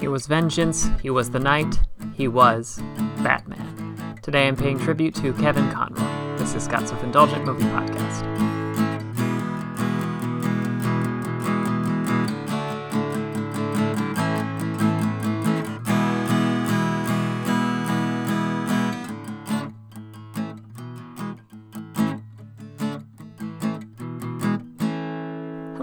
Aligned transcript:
He 0.00 0.08
was 0.08 0.26
vengeance, 0.26 0.88
he 1.02 1.10
was 1.10 1.30
the 1.30 1.38
knight, 1.38 1.78
he 2.14 2.26
was 2.26 2.80
Batman. 3.22 4.16
Today 4.22 4.48
I'm 4.48 4.56
paying 4.56 4.78
tribute 4.78 5.14
to 5.16 5.34
Kevin 5.34 5.70
Conroy. 5.70 6.38
This 6.38 6.54
is 6.54 6.64
Scott's 6.64 6.88
Self 6.88 7.04
Indulgent 7.04 7.44
Movie 7.44 7.64
Podcast. 7.64 8.49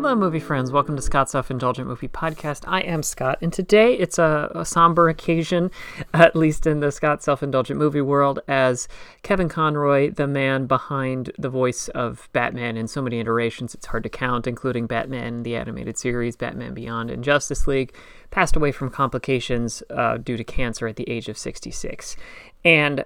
Hello, 0.07 0.15
movie 0.15 0.39
friends. 0.39 0.71
Welcome 0.71 0.95
to 0.95 1.01
Scott's 1.01 1.33
Self 1.33 1.51
Indulgent 1.51 1.85
Movie 1.85 2.07
Podcast. 2.07 2.63
I 2.65 2.79
am 2.79 3.03
Scott, 3.03 3.39
and 3.41 3.51
today 3.51 3.93
it's 3.93 4.17
a, 4.17 4.49
a 4.55 4.63
somber 4.63 5.09
occasion, 5.09 5.69
at 6.13 6.33
least 6.33 6.65
in 6.65 6.79
the 6.79 6.93
Scott 6.93 7.21
Self 7.21 7.43
Indulgent 7.43 7.77
movie 7.77 7.99
world, 7.99 8.39
as 8.47 8.87
Kevin 9.21 9.49
Conroy, 9.49 10.11
the 10.11 10.25
man 10.25 10.65
behind 10.65 11.33
the 11.37 11.49
voice 11.49 11.89
of 11.89 12.29
Batman 12.31 12.77
in 12.77 12.87
so 12.87 13.01
many 13.01 13.19
iterations 13.19 13.75
it's 13.75 13.87
hard 13.87 14.03
to 14.03 14.09
count, 14.09 14.47
including 14.47 14.87
Batman, 14.87 15.43
the 15.43 15.57
animated 15.57 15.97
series, 15.97 16.37
Batman 16.37 16.73
Beyond, 16.73 17.11
and 17.11 17.21
Justice 17.21 17.67
League, 17.67 17.93
passed 18.31 18.55
away 18.55 18.71
from 18.71 18.89
complications 18.89 19.83
uh, 19.89 20.15
due 20.15 20.37
to 20.37 20.43
cancer 20.45 20.87
at 20.87 20.95
the 20.95 21.09
age 21.09 21.27
of 21.27 21.37
66. 21.37 22.15
And 22.63 23.03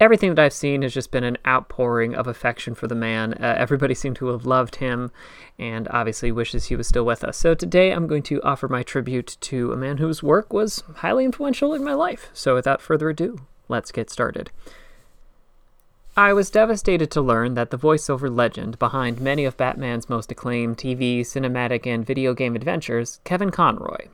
everything 0.00 0.34
that 0.34 0.42
I've 0.42 0.54
seen 0.54 0.80
has 0.82 0.94
just 0.94 1.10
been 1.10 1.24
an 1.24 1.36
outpouring 1.46 2.14
of 2.14 2.26
affection 2.26 2.74
for 2.74 2.86
the 2.86 2.94
man. 2.94 3.34
Uh, 3.34 3.54
everybody 3.58 3.94
seemed 3.94 4.16
to 4.16 4.28
have 4.28 4.46
loved 4.46 4.76
him 4.76 5.12
and 5.58 5.86
obviously 5.90 6.32
wishes 6.32 6.64
he 6.64 6.76
was 6.76 6.88
still 6.88 7.04
with 7.04 7.22
us. 7.22 7.36
So 7.36 7.54
today 7.54 7.92
I'm 7.92 8.06
going 8.06 8.22
to 8.24 8.42
offer 8.42 8.66
my 8.66 8.82
tribute 8.82 9.36
to 9.42 9.72
a 9.72 9.76
man 9.76 9.98
whose 9.98 10.22
work 10.22 10.52
was 10.52 10.82
highly 10.96 11.26
influential 11.26 11.74
in 11.74 11.84
my 11.84 11.92
life. 11.92 12.30
So 12.32 12.54
without 12.54 12.80
further 12.80 13.10
ado, 13.10 13.40
let's 13.68 13.92
get 13.92 14.08
started. 14.08 14.50
I 16.16 16.32
was 16.32 16.50
devastated 16.50 17.10
to 17.12 17.20
learn 17.20 17.54
that 17.54 17.70
the 17.70 17.78
voiceover 17.78 18.34
legend 18.34 18.78
behind 18.78 19.20
many 19.20 19.44
of 19.44 19.56
Batman's 19.56 20.08
most 20.08 20.32
acclaimed 20.32 20.76
TV, 20.76 21.20
cinematic, 21.20 21.86
and 21.86 22.04
video 22.04 22.34
game 22.34 22.56
adventures, 22.56 23.20
Kevin 23.24 23.50
Conroy, 23.50 24.08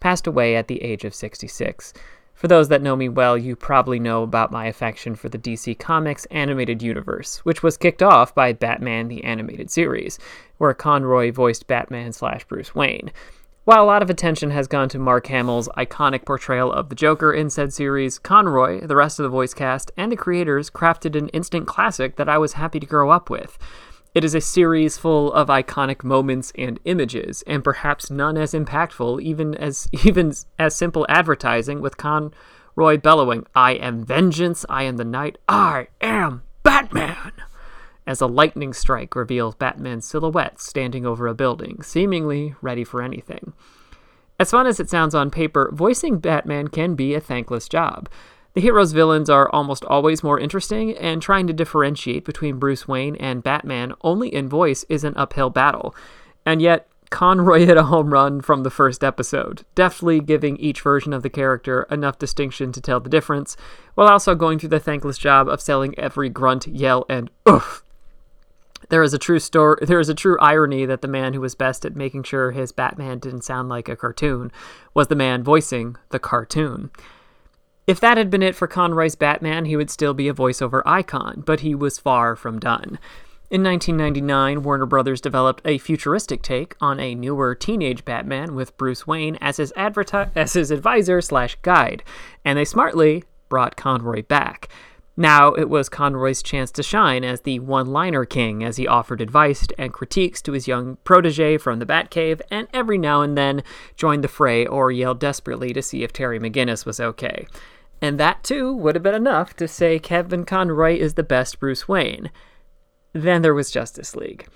passed 0.00 0.26
away 0.26 0.56
at 0.56 0.68
the 0.68 0.82
age 0.82 1.04
of 1.04 1.14
66. 1.14 1.92
For 2.34 2.48
those 2.48 2.68
that 2.68 2.82
know 2.82 2.96
me 2.96 3.08
well, 3.08 3.38
you 3.38 3.54
probably 3.54 4.00
know 4.00 4.22
about 4.22 4.50
my 4.50 4.66
affection 4.66 5.14
for 5.14 5.28
the 5.28 5.38
DC 5.38 5.78
Comics 5.78 6.24
animated 6.26 6.82
universe, 6.82 7.38
which 7.38 7.62
was 7.62 7.76
kicked 7.76 8.02
off 8.02 8.34
by 8.34 8.52
Batman 8.52 9.08
the 9.08 9.22
Animated 9.22 9.70
Series, 9.70 10.18
where 10.58 10.74
Conroy 10.74 11.30
voiced 11.30 11.66
Batman 11.66 12.12
slash 12.12 12.44
Bruce 12.44 12.74
Wayne. 12.74 13.12
While 13.64 13.84
a 13.84 13.86
lot 13.86 14.02
of 14.02 14.10
attention 14.10 14.50
has 14.50 14.66
gone 14.66 14.88
to 14.88 14.98
Mark 14.98 15.28
Hamill's 15.28 15.68
iconic 15.76 16.24
portrayal 16.24 16.72
of 16.72 16.88
the 16.88 16.96
Joker 16.96 17.32
in 17.32 17.48
said 17.48 17.72
series, 17.72 18.18
Conroy, 18.18 18.84
the 18.84 18.96
rest 18.96 19.20
of 19.20 19.22
the 19.22 19.28
voice 19.28 19.54
cast, 19.54 19.92
and 19.96 20.10
the 20.10 20.16
creators 20.16 20.68
crafted 20.68 21.16
an 21.16 21.28
instant 21.28 21.68
classic 21.68 22.16
that 22.16 22.28
I 22.28 22.38
was 22.38 22.54
happy 22.54 22.80
to 22.80 22.86
grow 22.86 23.10
up 23.10 23.30
with. 23.30 23.56
It 24.14 24.24
is 24.24 24.34
a 24.34 24.42
series 24.42 24.98
full 24.98 25.32
of 25.32 25.48
iconic 25.48 26.04
moments 26.04 26.52
and 26.58 26.78
images, 26.84 27.42
and 27.46 27.64
perhaps 27.64 28.10
none 28.10 28.36
as 28.36 28.52
impactful, 28.52 29.22
even 29.22 29.54
as 29.54 29.88
even 30.04 30.34
as 30.58 30.76
simple 30.76 31.06
advertising 31.08 31.80
with 31.80 31.96
Conroy 31.96 32.98
bellowing, 32.98 33.46
"I 33.54 33.72
am 33.72 34.04
vengeance, 34.04 34.66
I 34.68 34.82
am 34.82 34.98
the 34.98 35.04
night, 35.04 35.38
I 35.48 35.88
am 36.02 36.42
Batman." 36.62 37.32
As 38.06 38.20
a 38.20 38.26
lightning 38.26 38.74
strike 38.74 39.16
reveals 39.16 39.54
Batman's 39.54 40.06
silhouette 40.06 40.60
standing 40.60 41.06
over 41.06 41.26
a 41.26 41.34
building, 41.34 41.80
seemingly 41.82 42.54
ready 42.60 42.84
for 42.84 43.00
anything. 43.00 43.54
As 44.38 44.50
fun 44.50 44.66
as 44.66 44.78
it 44.78 44.90
sounds 44.90 45.14
on 45.14 45.30
paper, 45.30 45.70
voicing 45.72 46.18
Batman 46.18 46.68
can 46.68 46.96
be 46.96 47.14
a 47.14 47.20
thankless 47.20 47.66
job. 47.66 48.10
The 48.54 48.60
hero's 48.60 48.92
villains 48.92 49.30
are 49.30 49.48
almost 49.50 49.84
always 49.86 50.22
more 50.22 50.38
interesting, 50.38 50.96
and 50.98 51.22
trying 51.22 51.46
to 51.46 51.54
differentiate 51.54 52.24
between 52.24 52.58
Bruce 52.58 52.86
Wayne 52.86 53.16
and 53.16 53.42
Batman 53.42 53.94
only 54.02 54.32
in 54.32 54.48
voice 54.48 54.84
is 54.88 55.04
an 55.04 55.14
uphill 55.16 55.48
battle. 55.48 55.94
And 56.44 56.60
yet, 56.60 56.86
Conroy 57.08 57.66
hit 57.66 57.76
a 57.76 57.84
home 57.84 58.12
run 58.12 58.40
from 58.40 58.62
the 58.62 58.70
first 58.70 59.02
episode, 59.04 59.64
deftly 59.74 60.20
giving 60.20 60.56
each 60.56 60.80
version 60.80 61.12
of 61.12 61.22
the 61.22 61.30
character 61.30 61.86
enough 61.90 62.18
distinction 62.18 62.72
to 62.72 62.80
tell 62.80 63.00
the 63.00 63.10
difference, 63.10 63.56
while 63.94 64.08
also 64.08 64.34
going 64.34 64.58
through 64.58 64.70
the 64.70 64.80
thankless 64.80 65.18
job 65.18 65.48
of 65.48 65.60
selling 65.60 65.98
every 65.98 66.28
grunt, 66.28 66.66
yell, 66.66 67.06
and 67.08 67.30
oof. 67.48 67.82
There 68.88 69.02
is 69.02 69.14
a 69.14 69.18
true 69.18 69.38
story. 69.38 69.78
There 69.86 70.00
is 70.00 70.10
a 70.10 70.14
true 70.14 70.38
irony 70.40 70.84
that 70.84 71.00
the 71.00 71.08
man 71.08 71.32
who 71.32 71.40
was 71.40 71.54
best 71.54 71.86
at 71.86 71.96
making 71.96 72.24
sure 72.24 72.50
his 72.50 72.72
Batman 72.72 73.18
didn't 73.18 73.44
sound 73.44 73.70
like 73.70 73.88
a 73.88 73.96
cartoon 73.96 74.52
was 74.92 75.08
the 75.08 75.14
man 75.14 75.42
voicing 75.42 75.96
the 76.10 76.18
cartoon. 76.18 76.90
If 77.86 77.98
that 78.00 78.16
had 78.16 78.30
been 78.30 78.42
it 78.42 78.54
for 78.54 78.68
Conroy's 78.68 79.16
Batman, 79.16 79.64
he 79.64 79.76
would 79.76 79.90
still 79.90 80.14
be 80.14 80.28
a 80.28 80.34
voiceover 80.34 80.82
icon, 80.86 81.42
but 81.44 81.60
he 81.60 81.74
was 81.74 81.98
far 81.98 82.36
from 82.36 82.60
done. 82.60 82.98
In 83.50 83.62
1999, 83.62 84.62
Warner 84.62 84.86
Brothers 84.86 85.20
developed 85.20 85.60
a 85.66 85.78
futuristic 85.78 86.42
take 86.42 86.74
on 86.80 86.98
a 87.00 87.14
newer 87.14 87.54
teenage 87.54 88.04
Batman 88.04 88.54
with 88.54 88.76
Bruce 88.78 89.06
Wayne 89.06 89.36
as 89.40 89.58
his, 89.58 89.72
adverti- 89.72 90.30
as 90.34 90.54
his 90.54 90.70
advisor 90.70 91.20
slash 91.20 91.56
guide, 91.60 92.02
and 92.44 92.56
they 92.56 92.64
smartly 92.64 93.24
brought 93.50 93.76
Conroy 93.76 94.22
back. 94.22 94.70
Now 95.16 95.52
it 95.52 95.68
was 95.68 95.90
Conroy's 95.90 96.42
chance 96.42 96.70
to 96.72 96.82
shine 96.82 97.22
as 97.22 97.42
the 97.42 97.58
one 97.58 97.88
liner 97.88 98.24
king 98.24 98.64
as 98.64 98.78
he 98.78 98.86
offered 98.86 99.20
advice 99.20 99.66
and 99.76 99.92
critiques 99.92 100.40
to 100.42 100.52
his 100.52 100.66
young 100.66 100.96
protege 101.04 101.58
from 101.58 101.78
the 101.78 101.86
Batcave, 101.86 102.40
and 102.50 102.66
every 102.72 102.96
now 102.96 103.20
and 103.20 103.36
then 103.36 103.62
joined 103.94 104.24
the 104.24 104.28
fray 104.28 104.66
or 104.66 104.90
yelled 104.90 105.20
desperately 105.20 105.72
to 105.74 105.82
see 105.82 106.02
if 106.02 106.12
Terry 106.12 106.40
McGinnis 106.40 106.86
was 106.86 106.98
okay. 106.98 107.46
And 108.00 108.18
that 108.18 108.42
too 108.42 108.74
would 108.74 108.94
have 108.94 109.02
been 109.02 109.14
enough 109.14 109.54
to 109.56 109.68
say 109.68 109.98
Kevin 109.98 110.44
Conroy 110.44 110.96
is 110.96 111.14
the 111.14 111.22
best 111.22 111.60
Bruce 111.60 111.86
Wayne. 111.86 112.30
Then 113.12 113.42
there 113.42 113.54
was 113.54 113.70
Justice 113.70 114.16
League. 114.16 114.48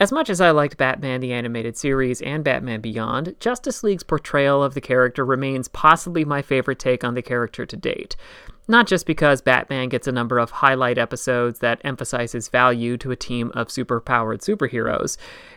As 0.00 0.10
much 0.10 0.30
as 0.30 0.40
I 0.40 0.50
liked 0.50 0.78
Batman 0.78 1.20
the 1.20 1.34
Animated 1.34 1.76
Series 1.76 2.22
and 2.22 2.42
Batman 2.42 2.80
Beyond, 2.80 3.36
Justice 3.38 3.84
League's 3.84 4.02
portrayal 4.02 4.62
of 4.62 4.72
the 4.72 4.80
character 4.80 5.26
remains 5.26 5.68
possibly 5.68 6.24
my 6.24 6.40
favorite 6.40 6.78
take 6.78 7.04
on 7.04 7.12
the 7.12 7.20
character 7.20 7.66
to 7.66 7.76
date. 7.76 8.16
Not 8.68 8.86
just 8.86 9.04
because 9.04 9.42
Batman 9.42 9.88
gets 9.88 10.06
a 10.06 10.12
number 10.12 10.38
of 10.38 10.50
highlight 10.50 10.96
episodes 10.96 11.58
that 11.58 11.80
emphasize 11.82 12.32
his 12.32 12.48
value 12.48 12.96
to 12.98 13.10
a 13.10 13.16
team 13.16 13.50
of 13.54 13.68
superpowered 13.68 14.38
superheroes, 14.38 15.16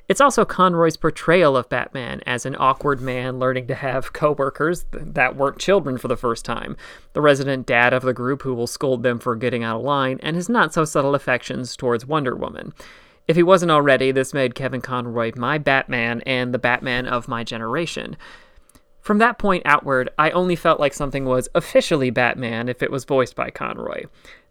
it's 0.10 0.22
also 0.22 0.46
Conroy's 0.46 0.98
portrayal 0.98 1.56
of 1.56 1.70
Batman 1.70 2.22
as 2.26 2.46
an 2.46 2.56
awkward 2.58 3.02
man 3.02 3.40
learning 3.40 3.68
to 3.68 3.76
have 3.76 4.14
coworkers 4.14 4.86
that 4.92 5.36
weren't 5.36 5.60
children 5.60 5.98
for 5.98 6.08
the 6.08 6.18
first 6.18 6.44
time, 6.44 6.76
the 7.14 7.22
resident 7.22 7.68
dad 7.68 7.94
of 7.94 8.02
the 8.02 8.14
group 8.14 8.42
who 8.42 8.54
will 8.54 8.68
scold 8.68 9.04
them 9.04 9.20
for 9.20 9.36
getting 9.36 9.64
out 9.64 9.78
of 9.78 9.84
line, 9.84 10.20
and 10.24 10.36
his 10.36 10.50
not 10.50 10.74
so 10.74 10.84
subtle 10.84 11.14
affections 11.14 11.76
towards 11.76 12.06
Wonder 12.06 12.36
Woman. 12.36 12.74
If 13.28 13.36
he 13.38 13.44
wasn't 13.44 13.72
already, 13.72 14.12
this 14.12 14.34
made 14.34 14.56
Kevin 14.56 14.82
Conroy 14.82 15.32
my 15.36 15.58
Batman 15.58 16.22
and 16.26 16.54
the 16.54 16.60
Batman 16.60 17.06
of 17.08 17.28
my 17.28 17.44
generation. 17.44 18.18
From 19.04 19.18
that 19.18 19.38
point 19.38 19.64
outward, 19.66 20.10
I 20.18 20.32
only 20.32 20.56
felt 20.56 20.80
like 20.80 20.94
something 20.94 21.26
was 21.26 21.50
officially 21.54 22.10
Batman 22.10 22.70
if 22.70 22.82
it 22.82 22.90
was 22.90 23.04
voiced 23.04 23.36
by 23.36 23.50
Conroy. 23.50 24.06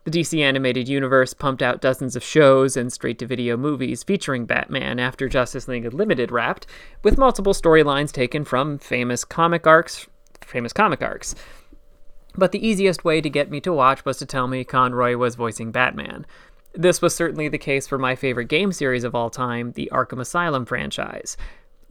The 0.04 0.10
DC 0.10 0.40
animated 0.40 0.88
universe 0.88 1.32
pumped 1.32 1.62
out 1.62 1.80
dozens 1.80 2.16
of 2.16 2.22
shows 2.22 2.76
and 2.76 2.92
straight 2.92 3.18
to 3.20 3.26
video 3.26 3.56
movies 3.56 4.02
featuring 4.02 4.44
Batman 4.44 4.98
after 4.98 5.26
Justice 5.26 5.68
League 5.68 5.86
Unlimited 5.86 6.30
wrapped, 6.30 6.66
with 7.02 7.16
multiple 7.16 7.54
storylines 7.54 8.12
taken 8.12 8.44
from 8.44 8.76
famous 8.76 9.24
comic 9.24 9.66
arcs, 9.66 10.06
famous 10.42 10.74
comic 10.74 11.00
arcs. 11.00 11.34
But 12.34 12.52
the 12.52 12.66
easiest 12.66 13.06
way 13.06 13.22
to 13.22 13.30
get 13.30 13.50
me 13.50 13.58
to 13.62 13.72
watch 13.72 14.04
was 14.04 14.18
to 14.18 14.26
tell 14.26 14.48
me 14.48 14.64
Conroy 14.64 15.16
was 15.16 15.34
voicing 15.34 15.70
Batman. 15.70 16.26
This 16.74 17.00
was 17.00 17.14
certainly 17.14 17.48
the 17.48 17.56
case 17.56 17.86
for 17.86 17.96
my 17.96 18.16
favorite 18.16 18.48
game 18.48 18.72
series 18.72 19.04
of 19.04 19.14
all 19.14 19.30
time, 19.30 19.72
the 19.72 19.88
Arkham 19.92 20.20
Asylum 20.20 20.66
franchise. 20.66 21.38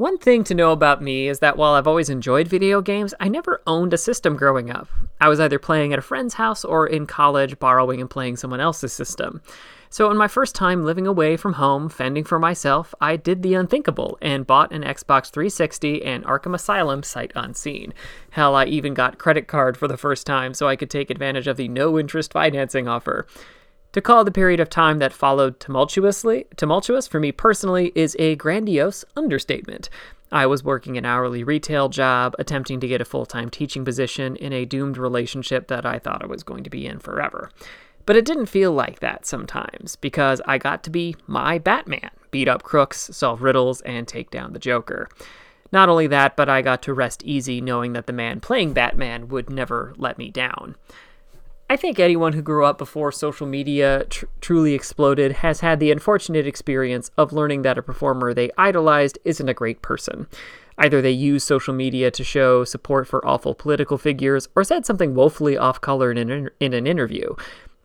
One 0.02 0.18
thing 0.18 0.44
to 0.46 0.56
know 0.56 0.72
about 0.72 1.04
me 1.04 1.28
is 1.28 1.42
that 1.42 1.58
while 1.58 1.74
I've 1.74 1.86
always 1.86 2.10
enjoyed 2.10 2.48
video 2.48 2.82
games, 2.82 3.14
I 3.20 3.28
never 3.28 3.62
owned 3.68 3.94
a 3.94 4.00
system 4.00 4.36
growing 4.36 4.72
up. 4.72 4.88
I 5.20 5.30
was 5.30 5.40
either 5.40 5.60
playing 5.60 5.94
at 5.94 6.00
a 6.00 6.02
friend's 6.02 6.34
house 6.34 6.66
or 6.66 6.88
in 6.88 7.06
college 7.06 7.60
borrowing 7.60 8.02
and 8.02 8.10
playing 8.10 8.38
someone 8.38 8.60
else's 8.60 8.92
system. 8.92 9.44
So, 9.92 10.10
in 10.10 10.18
my 10.18 10.28
first 10.28 10.56
time 10.56 10.84
living 10.84 11.06
away 11.06 11.38
from 11.38 11.54
home, 11.54 11.88
fending 11.88 12.24
for 12.24 12.40
myself, 12.40 12.96
I 13.00 13.16
did 13.16 13.44
the 13.44 13.54
unthinkable 13.54 14.18
and 14.24 14.48
bought 14.48 14.74
an 14.74 14.82
Xbox 14.82 15.30
360 15.30 16.04
and 16.04 16.26
Arkham 16.26 16.56
Asylum 16.56 17.04
sight 17.04 17.32
unseen. 17.36 17.94
Hell, 18.32 18.56
I 18.56 18.66
even 18.66 18.96
got 18.96 19.20
credit 19.20 19.48
card 19.48 19.78
for 19.78 19.88
the 19.88 19.98
first 19.98 20.26
time 20.26 20.56
so 20.56 20.68
I 20.68 20.78
could 20.78 20.90
take 20.90 21.12
advantage 21.12 21.46
of 21.46 21.58
the 21.58 21.68
no 21.68 22.00
interest 22.00 22.34
financing 22.34 22.88
offer. 22.88 23.28
To 23.94 24.02
call 24.02 24.24
the 24.24 24.32
period 24.32 24.62
of 24.62 24.70
time 24.70 25.00
that 25.00 25.12
followed 25.12 25.60
tumultuously 25.60 26.46
tumultuous 26.56 27.08
for 27.08 27.20
me 27.20 27.34
personally 27.34 27.92
is 27.94 28.16
a 28.20 28.36
grandiose 28.38 29.04
understatement. 29.18 29.90
I 30.32 30.46
was 30.46 30.64
working 30.64 30.98
an 30.98 31.06
hourly 31.06 31.44
retail 31.44 31.90
job, 31.90 32.34
attempting 32.40 32.80
to 32.80 32.88
get 32.88 33.02
a 33.02 33.06
full-time 33.06 33.50
teaching 33.50 33.84
position 33.84 34.38
in 34.38 34.54
a 34.54 34.64
doomed 34.64 34.98
relationship 34.98 35.68
that 35.68 35.86
I 35.86 36.00
thought 36.00 36.24
I 36.24 36.28
was 36.28 36.42
going 36.42 36.64
to 36.64 36.70
be 36.70 36.86
in 36.86 37.00
forever. 37.00 37.52
But 38.06 38.16
it 38.16 38.24
didn't 38.24 38.46
feel 38.46 38.72
like 38.72 39.02
that 39.02 39.26
sometimes, 39.26 39.98
because 39.98 40.40
I 40.46 40.58
got 40.58 40.84
to 40.84 40.90
be 40.90 41.18
my 41.28 41.58
Batman, 41.58 42.12
beat 42.32 42.48
up 42.48 42.64
crooks, 42.64 43.10
solve 43.12 43.42
riddles, 43.42 43.82
and 43.82 44.08
take 44.08 44.32
down 44.32 44.54
the 44.54 44.60
Joker. 44.60 45.10
Not 45.74 45.90
only 45.90 46.08
that, 46.08 46.38
but 46.38 46.48
I 46.48 46.62
got 46.62 46.82
to 46.84 46.94
rest 46.94 47.24
easy 47.24 47.60
knowing 47.60 47.92
that 47.92 48.08
the 48.08 48.14
man 48.14 48.40
playing 48.40 48.72
Batman 48.72 49.28
would 49.28 49.50
never 49.50 49.94
let 49.98 50.18
me 50.18 50.30
down. 50.32 50.78
I 51.72 51.78
think 51.78 52.00
anyone 52.00 52.34
who 52.34 52.42
grew 52.42 52.66
up 52.66 52.78
before 52.78 53.14
social 53.14 53.48
media 53.48 54.04
tr- 54.10 54.26
truly 54.42 54.74
exploded 54.74 55.32
has 55.32 55.62
had 55.62 55.80
the 55.80 55.90
unfortunate 55.90 56.46
experience 56.46 57.12
of 57.18 57.32
learning 57.32 57.62
that 57.62 57.78
a 57.78 57.82
performer 57.82 58.34
they 58.34 58.52
idolized 58.58 59.18
isn't 59.24 59.48
a 59.48 59.54
great 59.54 59.82
person. 59.82 60.28
Either 60.78 61.02
they 61.02 61.12
used 61.12 61.48
social 61.48 61.74
media 61.74 62.12
to 62.12 62.26
show 62.26 62.66
support 62.66 63.08
for 63.08 63.26
awful 63.26 63.56
political 63.56 63.98
figures 63.98 64.50
or 64.54 64.66
said 64.66 64.86
something 64.86 65.16
woefully 65.16 65.58
off 65.58 65.80
color 65.80 66.12
in 66.12 66.18
an, 66.18 66.50
in 66.60 66.74
an 66.74 66.88
interview. 66.88 67.34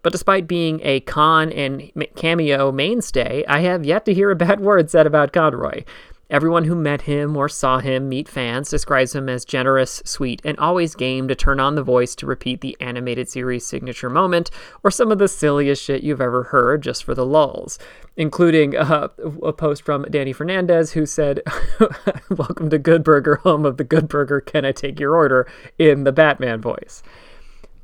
But 0.02 0.10
despite 0.10 0.48
being 0.48 0.80
a 0.82 0.98
con 0.98 1.52
and 1.52 1.92
cameo 2.16 2.72
mainstay, 2.72 3.44
I 3.46 3.60
have 3.60 3.86
yet 3.86 4.04
to 4.06 4.14
hear 4.14 4.32
a 4.32 4.36
bad 4.36 4.58
word 4.68 4.90
said 4.90 5.06
about 5.06 5.32
Conroy. 5.32 5.84
Everyone 6.28 6.64
who 6.64 6.75
met 6.75 7.02
him 7.02 7.37
or 7.37 7.49
saw 7.49 7.78
him 7.78 8.08
meet 8.08 8.28
fans 8.28 8.69
describes 8.69 9.14
him 9.14 9.28
as 9.28 9.44
generous, 9.44 10.02
sweet, 10.05 10.43
and 10.44 10.58
always 10.58 10.96
game 10.96 11.28
to 11.28 11.37
turn 11.37 11.61
on 11.61 11.76
the 11.76 11.84
voice 11.84 12.17
to 12.17 12.26
repeat 12.26 12.61
the 12.61 12.76
animated 12.81 13.28
series 13.28 13.64
signature 13.64 14.11
moment 14.11 14.50
or 14.82 14.90
some 14.90 15.12
of 15.12 15.19
the 15.19 15.28
silliest 15.28 15.84
shit 15.84 16.02
you've 16.02 16.20
ever 16.20 16.43
heard 16.43 16.82
just 16.82 17.05
for 17.05 17.14
the 17.14 17.25
lulls, 17.25 17.78
including 18.17 18.76
uh, 18.76 19.06
a 19.44 19.52
post 19.52 19.84
from 19.84 20.02
Danny 20.11 20.32
Fernandez 20.32 20.93
who 20.93 21.06
said, 21.06 21.43
Welcome 22.28 22.70
to 22.70 22.78
Good 22.78 23.05
Burger, 23.05 23.37
home 23.37 23.64
of 23.64 23.76
the 23.76 23.84
Good 23.84 24.08
Burger. 24.08 24.40
Can 24.40 24.64
I 24.64 24.73
take 24.73 24.99
your 24.99 25.14
order? 25.14 25.46
in 25.78 26.05
the 26.05 26.12
Batman 26.12 26.61
voice. 26.61 27.02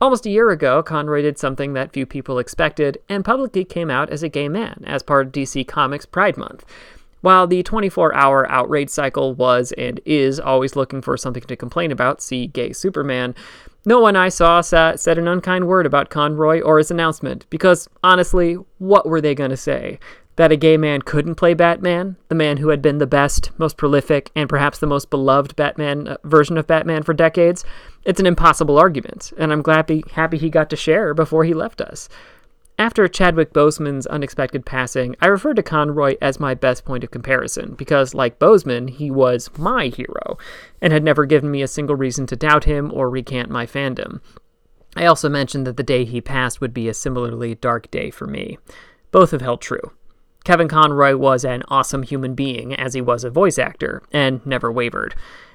Almost 0.00 0.26
a 0.26 0.30
year 0.30 0.50
ago, 0.50 0.82
Conroy 0.82 1.22
did 1.22 1.38
something 1.38 1.74
that 1.74 1.92
few 1.92 2.06
people 2.06 2.40
expected 2.40 2.98
and 3.08 3.24
publicly 3.24 3.64
came 3.64 3.88
out 3.88 4.10
as 4.10 4.24
a 4.24 4.28
gay 4.28 4.48
man 4.48 4.82
as 4.84 5.04
part 5.04 5.26
of 5.26 5.32
DC 5.32 5.68
Comics 5.68 6.06
Pride 6.06 6.36
Month. 6.36 6.64
While 7.22 7.46
the 7.46 7.62
24 7.62 8.14
hour 8.14 8.50
outrage 8.50 8.90
cycle 8.90 9.34
was 9.34 9.72
and 9.78 10.00
is 10.04 10.38
always 10.38 10.76
looking 10.76 11.00
for 11.00 11.16
something 11.16 11.44
to 11.44 11.56
complain 11.56 11.90
about, 11.90 12.20
see 12.20 12.48
Gay 12.48 12.72
Superman, 12.72 13.34
no 13.84 14.00
one 14.00 14.14
I 14.14 14.28
saw 14.28 14.60
said 14.60 15.18
an 15.18 15.26
unkind 15.26 15.66
word 15.66 15.86
about 15.86 16.10
Conroy 16.10 16.60
or 16.60 16.78
his 16.78 16.90
announcement, 16.90 17.46
because 17.48 17.88
honestly, 18.04 18.54
what 18.78 19.06
were 19.06 19.20
they 19.20 19.34
going 19.34 19.50
to 19.50 19.56
say? 19.56 19.98
That 20.36 20.52
a 20.52 20.56
gay 20.56 20.76
man 20.76 21.02
couldn't 21.02 21.34
play 21.34 21.52
Batman, 21.52 22.16
the 22.28 22.34
man 22.34 22.56
who 22.56 22.68
had 22.68 22.80
been 22.80 22.98
the 22.98 23.06
best, 23.06 23.50
most 23.58 23.76
prolific, 23.76 24.30
and 24.34 24.48
perhaps 24.48 24.78
the 24.78 24.86
most 24.86 25.10
beloved 25.10 25.54
Batman 25.56 26.08
uh, 26.08 26.16
version 26.24 26.56
of 26.56 26.66
Batman 26.66 27.02
for 27.02 27.12
decades? 27.12 27.64
It's 28.04 28.18
an 28.18 28.26
impossible 28.26 28.78
argument, 28.78 29.32
and 29.36 29.52
I'm 29.52 29.62
glad 29.62 29.86
be, 29.86 30.02
happy 30.12 30.38
he 30.38 30.48
got 30.48 30.70
to 30.70 30.76
share 30.76 31.12
before 31.12 31.44
he 31.44 31.52
left 31.52 31.80
us. 31.80 32.08
After 32.78 33.06
Chadwick 33.06 33.52
Boseman's 33.52 34.06
unexpected 34.06 34.66
passing, 34.66 35.14
I 35.20 35.26
referred 35.26 35.56
to 35.56 35.62
Conroy 35.62 36.16
as 36.20 36.40
my 36.40 36.54
best 36.54 36.84
point 36.84 37.04
of 37.04 37.10
comparison 37.10 37.74
because, 37.74 38.14
like 38.14 38.38
Boseman, 38.38 38.90
he 38.90 39.10
was 39.10 39.50
my 39.56 39.86
hero 39.86 40.36
and 40.80 40.92
had 40.92 41.04
never 41.04 41.24
given 41.24 41.50
me 41.50 41.62
a 41.62 41.68
single 41.68 41.94
reason 41.96 42.26
to 42.26 42.36
doubt 42.36 42.64
him 42.64 42.90
or 42.92 43.08
recant 43.08 43.50
my 43.50 43.66
fandom. 43.66 44.20
I 44.96 45.06
also 45.06 45.28
mentioned 45.28 45.66
that 45.66 45.76
the 45.76 45.82
day 45.82 46.04
he 46.04 46.20
passed 46.20 46.60
would 46.60 46.74
be 46.74 46.88
a 46.88 46.94
similarly 46.94 47.54
dark 47.54 47.90
day 47.90 48.10
for 48.10 48.26
me. 48.26 48.58
Both 49.10 49.30
have 49.30 49.42
held 49.42 49.60
true. 49.60 49.92
Kevin 50.44 50.68
Conroy 50.68 51.16
was 51.16 51.44
an 51.44 51.62
awesome 51.68 52.02
human 52.02 52.34
being, 52.34 52.74
as 52.74 52.94
he 52.94 53.00
was 53.00 53.22
a 53.22 53.30
voice 53.30 53.58
actor, 53.58 54.02
and 54.12 54.44
never 54.44 54.72
wavered. 54.72 55.14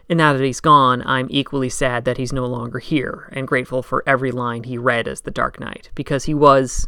And 0.10 0.18
now 0.18 0.32
that 0.32 0.44
he's 0.44 0.62
gone, 0.62 1.04
I'm 1.06 1.28
equally 1.30 1.70
sad 1.70 2.06
that 2.06 2.18
he's 2.18 2.32
no 2.32 2.46
longer 2.46 2.80
here, 2.80 3.30
and 3.34 3.48
grateful 3.48 3.84
for 3.84 4.02
every 4.08 4.32
line 4.32 4.64
he 4.64 4.78
read 4.78 5.08
as 5.08 5.22
the 5.22 5.32
Dark 5.32 5.60
Knight, 5.60 5.90
because 5.94 6.24
he 6.24 6.34
was, 6.34 6.88